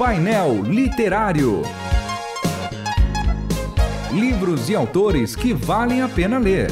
[0.00, 1.60] Painel Literário.
[4.10, 6.70] Livros e autores que valem a pena ler.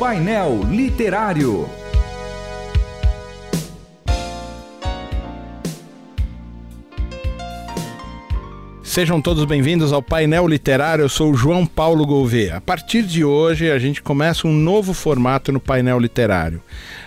[0.00, 1.68] Painel Literário.
[8.94, 11.02] Sejam todos bem-vindos ao painel literário.
[11.02, 12.58] Eu sou João Paulo Gouveia.
[12.58, 16.62] A partir de hoje, a gente começa um novo formato no painel literário.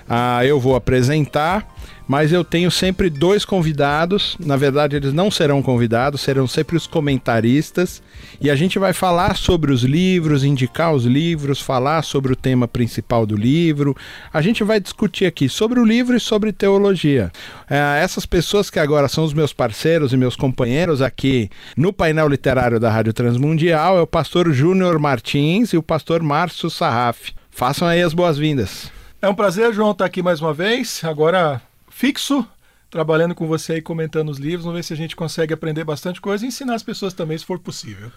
[0.09, 1.67] Ah, eu vou apresentar
[2.07, 4.37] mas eu tenho sempre dois convidados.
[4.39, 8.01] Na verdade, eles não serão convidados, serão sempre os comentaristas.
[8.39, 12.67] E a gente vai falar sobre os livros, indicar os livros, falar sobre o tema
[12.67, 13.95] principal do livro.
[14.31, 17.29] A gente vai discutir aqui sobre o livro e sobre teologia.
[17.69, 22.29] É, essas pessoas que agora são os meus parceiros e meus companheiros aqui no painel
[22.29, 27.31] literário da Rádio Transmundial é o pastor Júnior Martins e o pastor Márcio Sarraf.
[27.49, 28.96] Façam aí as boas-vindas.
[29.27, 31.03] É um prazer, João, estar aqui mais uma vez.
[31.03, 32.47] Agora fixo,
[32.89, 34.63] trabalhando com você e comentando os livros.
[34.63, 37.43] Vamos ver se a gente consegue aprender bastante coisa e ensinar as pessoas também, se
[37.43, 38.09] for possível.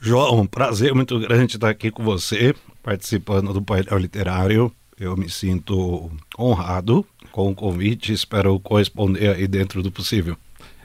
[0.00, 4.72] João, um prazer muito grande estar aqui com você, participando do painel literário.
[4.98, 10.36] Eu me sinto honrado com o convite, espero corresponder aí dentro do possível.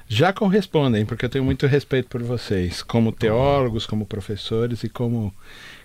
[0.07, 5.33] Já correspondem, porque eu tenho muito respeito por vocês, como teólogos, como professores e como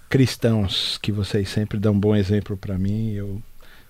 [0.07, 3.13] cristãos, que vocês sempre dão um bom exemplo para mim.
[3.13, 3.41] Eu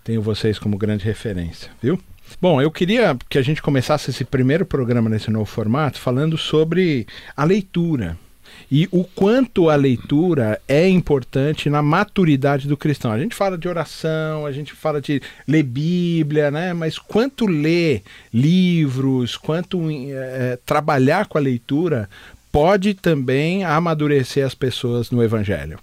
[0.07, 1.99] tenho vocês como grande referência, viu?
[2.41, 7.07] Bom, eu queria que a gente começasse esse primeiro programa nesse novo formato falando sobre
[7.37, 8.17] a leitura
[8.71, 13.11] e o quanto a leitura é importante na maturidade do cristão.
[13.11, 16.73] A gente fala de oração, a gente fala de ler Bíblia, né?
[16.73, 22.09] Mas quanto ler livros, quanto é, trabalhar com a leitura
[22.53, 25.81] pode também amadurecer as pessoas no Evangelho.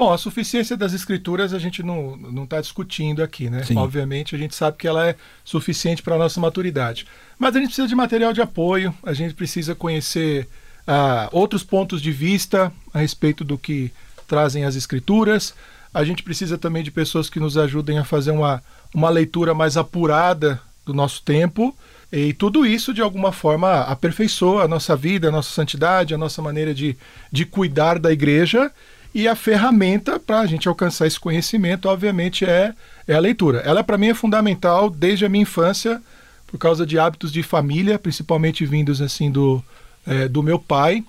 [0.00, 3.64] Bom, a suficiência das escrituras a gente não está discutindo aqui, né?
[3.64, 3.76] Sim.
[3.76, 7.06] Obviamente a gente sabe que ela é suficiente para a nossa maturidade.
[7.38, 10.48] Mas a gente precisa de material de apoio, a gente precisa conhecer
[10.88, 13.92] uh, outros pontos de vista a respeito do que
[14.26, 15.52] trazem as escrituras.
[15.92, 18.62] A gente precisa também de pessoas que nos ajudem a fazer uma,
[18.94, 21.76] uma leitura mais apurada do nosso tempo.
[22.10, 26.40] E tudo isso, de alguma forma, aperfeiçoa a nossa vida, a nossa santidade, a nossa
[26.40, 26.96] maneira de,
[27.30, 28.72] de cuidar da igreja
[29.14, 32.72] e a ferramenta para a gente alcançar esse conhecimento, obviamente, é,
[33.06, 33.58] é a leitura.
[33.58, 36.00] Ela, para mim, é fundamental desde a minha infância,
[36.46, 39.62] por causa de hábitos de família, principalmente vindos assim do,
[40.06, 41.04] é, do meu pai.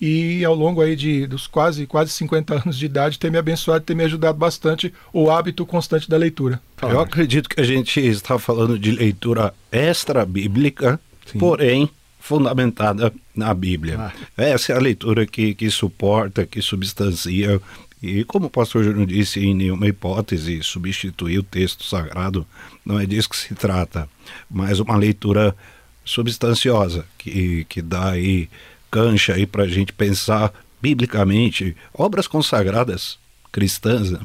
[0.00, 3.84] E ao longo aí de, dos quase, quase 50 anos de idade, ter me abençoado,
[3.84, 6.60] ter me ajudado bastante o hábito constante da leitura.
[6.80, 10.98] Eu acredito que a gente está falando de leitura extra-bíblica,
[11.38, 11.90] porém
[12.20, 13.98] fundamentada na Bíblia.
[13.98, 14.12] Ah.
[14.36, 17.60] Essa é a leitura que, que suporta, que substancia
[18.02, 22.46] e como o pastor Júnior disse, em nenhuma hipótese substituir o texto sagrado,
[22.84, 24.08] não é disso que se trata,
[24.50, 25.54] mas uma leitura
[26.02, 28.48] substanciosa, que, que dá aí
[28.90, 33.18] cancha aí para a gente pensar biblicamente obras consagradas
[33.52, 34.10] cristãs.
[34.10, 34.20] Né?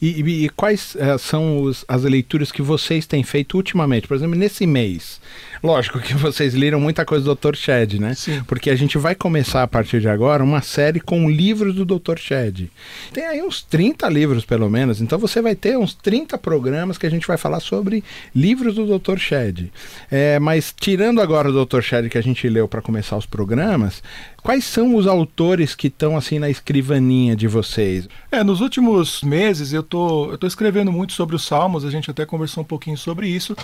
[0.00, 4.06] E, e, e, quais é, são os, as leituras que vocês têm feito ultimamente?
[4.06, 5.20] Por exemplo, nesse mês,
[5.62, 7.54] Lógico que vocês leram muita coisa do Dr.
[7.54, 8.14] Shed, né?
[8.14, 8.42] Sim.
[8.46, 12.18] Porque a gente vai começar a partir de agora uma série com livros do Dr.
[12.18, 12.68] Shed.
[13.12, 15.00] Tem aí uns 30 livros, pelo menos.
[15.00, 18.02] Então você vai ter uns 30 programas que a gente vai falar sobre
[18.34, 19.18] livros do Dr.
[19.18, 19.72] Shed.
[20.10, 21.80] É, mas tirando agora o Dr.
[21.80, 24.02] Shed que a gente leu para começar os programas,
[24.42, 28.08] quais são os autores que estão assim na escrivaninha de vocês?
[28.32, 32.10] É, nos últimos meses eu tô, eu tô escrevendo muito sobre os Salmos, a gente
[32.10, 33.54] até conversou um pouquinho sobre isso.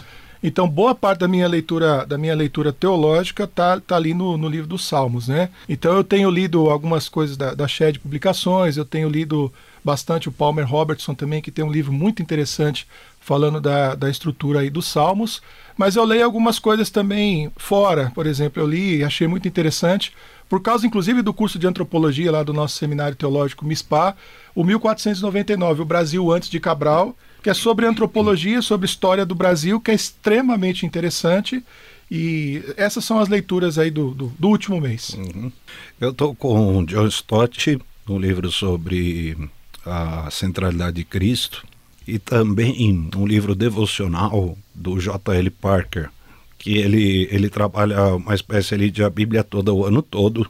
[0.42, 4.48] Então, boa parte da minha leitura, da minha leitura teológica tá, tá ali no, no
[4.48, 5.48] livro dos Salmos, né?
[5.68, 9.52] Então, eu tenho lido algumas coisas da, da Shed Publicações, eu tenho lido
[9.84, 12.86] bastante o Palmer Robertson também, que tem um livro muito interessante
[13.20, 15.42] falando da, da estrutura aí dos Salmos,
[15.76, 20.12] mas eu leio algumas coisas também fora, por exemplo, eu li e achei muito interessante,
[20.48, 24.16] por causa inclusive do curso de antropologia lá do nosso seminário teológico MISPA,
[24.54, 29.80] o 1499, o Brasil antes de Cabral, que é sobre antropologia, sobre história do Brasil,
[29.80, 31.62] que é extremamente interessante.
[32.10, 35.10] E essas são as leituras aí do, do, do último mês.
[35.10, 35.52] Uhum.
[36.00, 37.78] Eu estou com o John Stott,
[38.08, 39.36] um livro sobre
[39.84, 41.66] a centralidade de Cristo,
[42.06, 45.50] e também um livro devocional do J.L.
[45.50, 46.10] Parker,
[46.58, 50.46] que ele, ele trabalha uma espécie ali de a Bíblia toda o ano todo,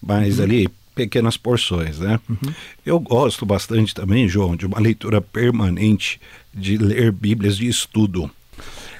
[0.00, 0.44] mas uhum.
[0.44, 2.18] ali pequenas porções, né?
[2.28, 2.52] Uhum.
[2.84, 6.20] Eu gosto bastante também, João, de uma leitura permanente,
[6.52, 8.30] de ler Bíblias de estudo.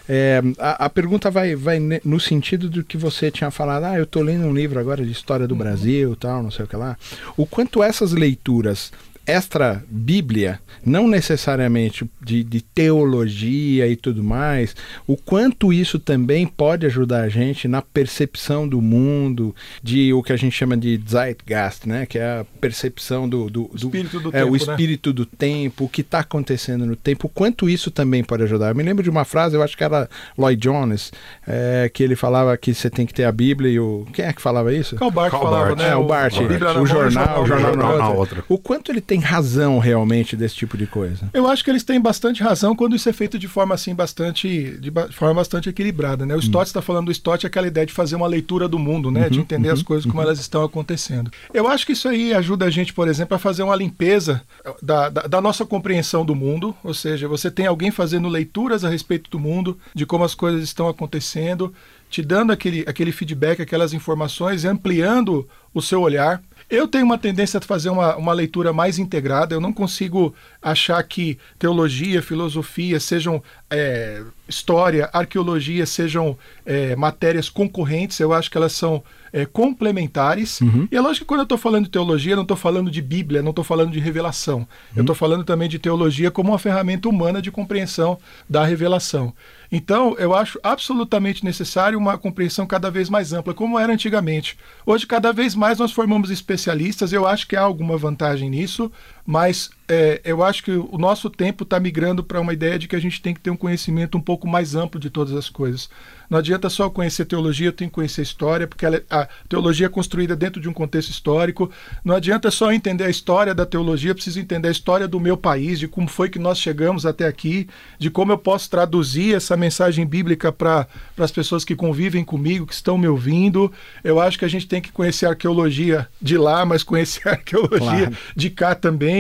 [0.09, 4.05] É, a, a, pergunta vai, vai no sentido do que você tinha falado, ah, eu
[4.05, 5.59] estou lendo um livro agora de história do uhum.
[5.59, 6.97] Brasil tal, não sei o que lá.
[7.37, 8.91] O quanto essas leituras
[9.29, 14.75] extra Bíblia, não necessariamente de, de, teologia e tudo mais,
[15.07, 20.33] o quanto isso também pode ajudar a gente na percepção do mundo, de o que
[20.33, 22.07] a gente chama de Zeitgeist, né?
[22.07, 25.15] que é a percepção do, do, do espírito do é, tempo, o espírito né?
[25.15, 28.71] do tempo, o que está acontecendo no tempo, o quanto isso também pode ajudar.
[28.71, 30.09] Eu me lembro de uma frase, eu acho que era
[30.39, 31.13] Lloyd Jones,
[31.47, 34.07] é, que ele falava que você tem que ter a Bíblia e o.
[34.13, 34.97] Quem é que falava isso?
[34.97, 35.91] Qual Bart falava, né?
[35.91, 38.45] É, o Bart, o, o, o jornal, o jornal, jornal na outra.
[38.49, 41.29] O quanto ele tem razão realmente desse tipo de coisa?
[41.33, 44.79] Eu acho que eles têm bastante razão quando isso é feito de forma assim bastante
[44.79, 46.35] de forma bastante equilibrada, né?
[46.35, 49.25] O Stott está falando do Stott aquela ideia de fazer uma leitura do mundo, né?
[49.25, 50.25] Uhum, de entender uhum, as coisas como uhum.
[50.25, 51.31] elas estão acontecendo.
[51.53, 54.43] Eu acho que isso aí ajuda a gente, por exemplo, a fazer uma limpeza
[54.83, 58.89] da, da, da nossa compreensão do mundo, ou seja, você tem alguém fazendo leituras a
[58.89, 61.73] respeito do mundo, de como as coisas estão acontecendo,
[62.11, 66.43] te dando aquele, aquele feedback, aquelas informações, ampliando o seu olhar.
[66.71, 69.55] Eu tenho uma tendência a fazer uma, uma leitura mais integrada.
[69.55, 76.37] Eu não consigo achar que teologia, filosofia sejam é, história, arqueologia sejão
[76.67, 78.21] é, matérias concorrentes.
[78.21, 80.61] Eu acho que elas são é, complementares.
[80.61, 80.89] Uhum.
[80.91, 83.43] E é lógico que quando eu estou falando de teologia, não estou falando de Bíblia,
[83.43, 84.59] não estou falando de revelação.
[84.59, 84.67] Uhum.
[84.97, 89.33] Eu estou falando também de teologia como uma ferramenta humana de compreensão da revelação.
[89.71, 94.57] Então, eu acho absolutamente necessário uma compreensão cada vez mais ampla, como era antigamente.
[94.87, 98.91] Hoje, cada vez mais nós formamos especialistas, eu acho que há alguma vantagem nisso,
[99.29, 102.97] mas é, eu acho que o nosso tempo está migrando para uma ideia de que
[102.97, 105.91] a gente tem que ter um conhecimento um pouco mais amplo de todas as coisas.
[106.31, 109.87] Não adianta só conhecer teologia, eu tenho que conhecer história, porque ela, é, a teologia
[109.87, 111.71] é construída dentro de um contexto histórico.
[112.05, 115.39] Não adianta só entender a história da teologia, eu preciso entender a história do meu
[115.39, 117.67] país, de como foi que nós chegamos até aqui,
[117.99, 120.87] de como eu posso traduzir essa mensagem bíblica para
[121.19, 123.73] as pessoas que convivem comigo, que estão me ouvindo.
[124.05, 127.33] Eu acho que a gente tem que conhecer a arqueologia de lá, mas conhecer a
[127.33, 128.17] arqueologia claro.
[128.37, 129.18] de cá também.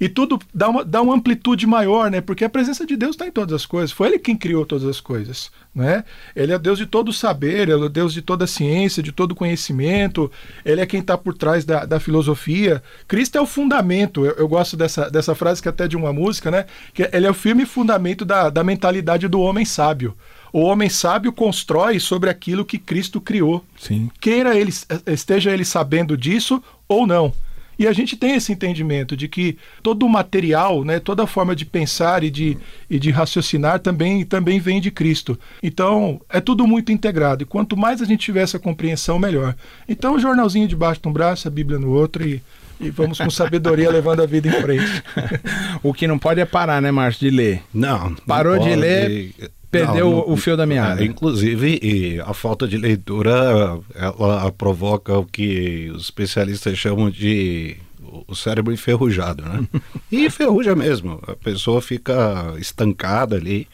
[0.00, 2.20] E tudo dá uma, dá uma amplitude maior, né?
[2.20, 3.92] Porque a presença de Deus está em todas as coisas.
[3.92, 6.04] Foi Ele quem criou todas as coisas, né?
[6.34, 10.30] Ele é Deus de todo saber, Ele é Deus de toda ciência, de todo conhecimento.
[10.64, 12.82] Ele é quem está por trás da, da filosofia.
[13.06, 14.24] Cristo é o fundamento.
[14.24, 16.66] Eu, eu, gosto dessa, dessa frase que é até de uma música, né?
[16.92, 20.16] Que ele é o firme fundamento da, da mentalidade do homem sábio.
[20.52, 23.64] O homem sábio constrói sobre aquilo que Cristo criou.
[23.76, 24.08] Sim.
[24.20, 24.72] Queira ele
[25.06, 27.32] esteja ele sabendo disso ou não.
[27.78, 31.54] E a gente tem esse entendimento de que todo o material, né, toda a forma
[31.54, 32.56] de pensar e de,
[32.88, 35.38] e de raciocinar também, também vem de Cristo.
[35.62, 37.42] Então, é tudo muito integrado.
[37.42, 39.54] E quanto mais a gente tiver essa compreensão, melhor.
[39.88, 42.42] Então, o jornalzinho debaixo de um braço, a Bíblia no outro e,
[42.80, 45.02] e vamos com sabedoria levando a vida em frente.
[45.82, 47.62] o que não pode é parar, né, Márcio, de ler.
[47.72, 48.14] Não.
[48.26, 49.34] Parou não de ler
[49.78, 51.02] perdeu não, não, o fio da meada.
[51.02, 57.76] É, inclusive, a falta de leitura ela provoca o que os especialistas chamam de
[58.28, 59.66] o cérebro enferrujado, né?
[60.10, 61.20] e enferruja mesmo.
[61.26, 63.66] A pessoa fica estancada ali.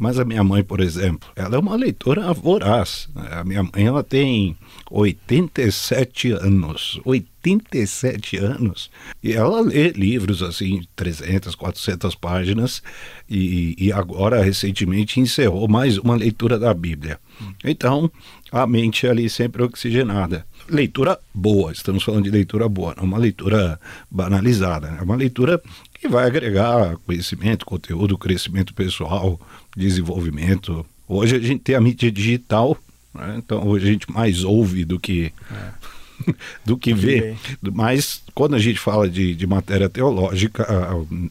[0.00, 3.06] Mas a minha mãe, por exemplo, ela é uma leitora voraz.
[3.14, 4.56] A minha mãe ela tem
[4.90, 6.98] 87 anos.
[7.04, 8.90] 87 anos.
[9.22, 12.82] E ela lê livros assim, 300, 400 páginas.
[13.28, 17.20] E, e agora, recentemente, encerrou mais uma leitura da Bíblia.
[17.62, 18.10] Então,
[18.50, 23.78] a mente ali sempre oxigenada leitura boa, estamos falando de leitura boa, não uma leitura
[24.10, 25.00] banalizada, é né?
[25.02, 25.60] uma leitura
[26.00, 29.38] que vai agregar conhecimento, conteúdo, crescimento pessoal,
[29.76, 30.84] desenvolvimento.
[31.06, 32.76] Hoje a gente tem a mídia digital,
[33.14, 33.34] né?
[33.36, 35.32] então hoje a gente mais ouve do que.
[35.50, 35.90] É.
[36.64, 37.34] do que vê.
[37.62, 40.66] Mas quando a gente fala de, de matéria teológica,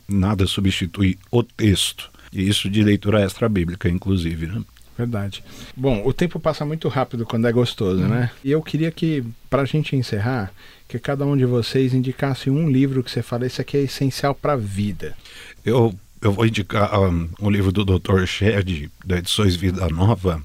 [0.07, 2.09] nada substitui o texto.
[2.31, 4.47] E isso de leitura extra-bíblica, inclusive.
[4.47, 4.61] Né?
[4.99, 5.41] Verdade.
[5.77, 8.09] Bom, o tempo passa muito rápido quando é gostoso, hum.
[8.09, 8.31] né?
[8.43, 10.51] E eu queria que, para a gente encerrar,
[10.89, 14.35] que cada um de vocês indicasse um livro que você fala, esse aqui é essencial
[14.35, 15.15] para a vida.
[15.63, 18.25] Eu, eu vou indicar um, um livro do Dr.
[18.25, 20.43] Shed, da Edições Vida Nova,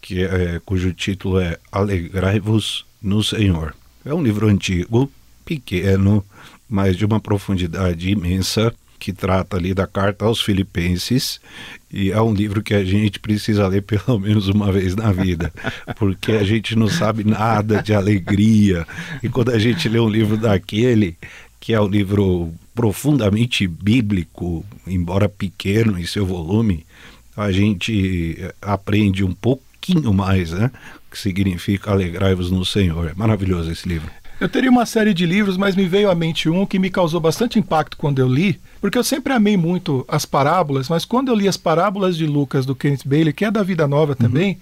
[0.00, 3.74] que é, cujo título é Alegrai-vos no Senhor.
[4.02, 5.12] É um livro antigo,
[5.44, 6.24] pequeno,
[6.66, 11.40] mas de uma profundidade imensa que trata ali da carta aos Filipenses
[11.92, 15.52] e é um livro que a gente precisa ler pelo menos uma vez na vida,
[15.96, 18.86] porque a gente não sabe nada de alegria.
[19.22, 21.16] E quando a gente lê um livro daquele,
[21.58, 26.86] que é um livro profundamente bíblico, embora pequeno em seu volume,
[27.36, 30.70] a gente aprende um pouquinho mais, né?
[31.10, 33.08] Que significa alegrai-vos no Senhor.
[33.08, 34.10] É maravilhoso esse livro.
[34.40, 37.20] Eu teria uma série de livros, mas me veio à mente um que me causou
[37.20, 41.34] bastante impacto quando eu li, porque eu sempre amei muito as parábolas, mas quando eu
[41.34, 44.58] li as parábolas de Lucas do Kenneth Bailey, que é da Vida Nova também, uhum.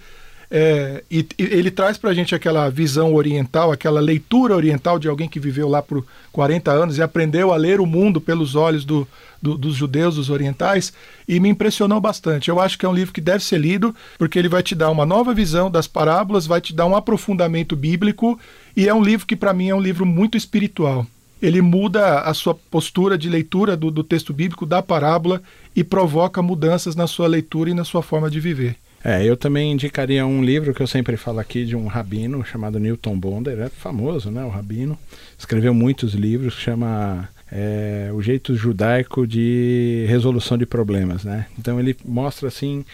[0.50, 5.06] É, e, e, ele traz para a gente aquela visão oriental, aquela leitura oriental de
[5.06, 8.84] alguém que viveu lá por 40 anos e aprendeu a ler o mundo pelos olhos
[8.84, 9.06] do,
[9.42, 10.92] do, dos judeus, dos orientais,
[11.26, 12.48] e me impressionou bastante.
[12.48, 14.90] Eu acho que é um livro que deve ser lido, porque ele vai te dar
[14.90, 18.38] uma nova visão das parábolas, vai te dar um aprofundamento bíblico,
[18.74, 21.06] e é um livro que, para mim, é um livro muito espiritual.
[21.40, 25.42] Ele muda a sua postura de leitura do, do texto bíblico, da parábola,
[25.76, 28.76] e provoca mudanças na sua leitura e na sua forma de viver.
[29.04, 32.80] É, eu também indicaria um livro que eu sempre falo aqui de um rabino chamado
[32.80, 34.98] Newton Bonder, é famoso, né, o rabino,
[35.38, 41.46] escreveu muitos livros, chama é, o jeito judaico de resolução de problemas, né?
[41.58, 42.84] Então ele mostra assim,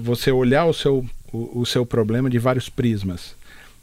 [0.00, 3.34] você olhar o seu, o, o seu problema de vários prismas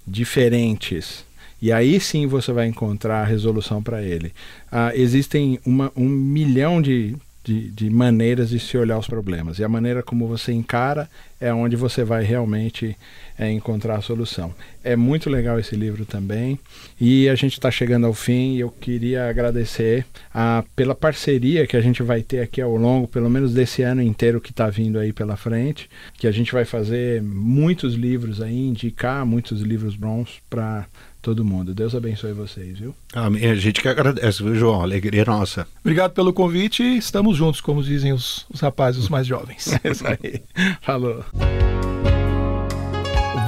[0.06, 1.26] diferentes.
[1.62, 4.32] E aí sim você vai encontrar a resolução para ele.
[4.72, 7.16] Ah, existem uma, um milhão de
[7.48, 9.58] de, de, maneiras de se olhar os problemas.
[9.58, 12.98] E a maneira como você encara é onde você vai realmente
[13.40, 14.54] é, encontrar a solução.
[14.84, 16.60] É muito legal esse livro também.
[17.00, 21.78] E a gente está chegando ao fim e eu queria agradecer a, pela parceria que
[21.78, 25.00] a gente vai ter aqui ao longo, pelo menos desse ano inteiro que está vindo
[25.00, 30.42] aí pela frente, que a gente vai fazer muitos livros aí, indicar muitos livros bons
[30.50, 30.86] para
[31.28, 31.74] todo mundo.
[31.74, 32.96] Deus abençoe vocês, viu?
[33.14, 33.46] Amém.
[33.48, 34.82] A gente que agradece, viu, João?
[34.82, 35.68] Alegria nossa.
[35.82, 39.68] Obrigado pelo convite e estamos juntos, como dizem os, os rapazes, os mais jovens.
[39.84, 40.42] É isso aí.
[40.82, 41.24] Falou.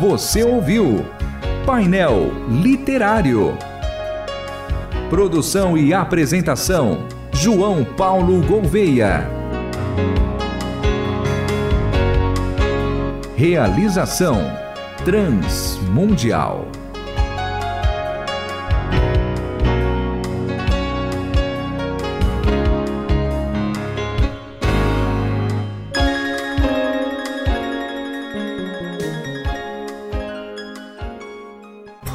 [0.01, 1.05] Você ouviu
[1.65, 2.31] Painel
[2.61, 3.57] Literário.
[5.09, 9.25] Produção e apresentação: João Paulo Gouveia.
[13.37, 14.37] Realização
[15.05, 16.78] Transmundial.